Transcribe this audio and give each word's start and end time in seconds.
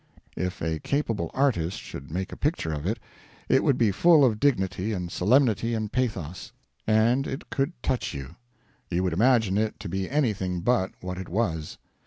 If 0.35 0.63
a 0.63 0.79
capable 0.79 1.29
artist 1.31 1.79
should 1.79 2.09
make 2.09 2.31
a 2.31 2.35
picture 2.35 2.73
of 2.73 2.87
it, 2.87 2.97
it 3.47 3.63
would 3.63 3.77
be 3.77 3.91
full 3.91 4.25
of 4.25 4.39
dignity 4.39 4.93
and 4.93 5.11
solemnity 5.11 5.75
and 5.75 5.91
pathos; 5.91 6.53
and 6.87 7.27
it 7.27 7.51
could 7.51 7.73
touch 7.83 8.11
you. 8.11 8.35
You 8.89 9.03
would 9.03 9.13
imagine 9.13 9.59
it 9.59 9.79
to 9.79 9.87
be 9.87 10.09
anything 10.09 10.61
but 10.61 10.91
what 11.01 11.19
it 11.19 11.29
was. 11.29 11.77